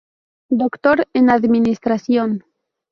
[0.49, 2.43] Doctor en Administración.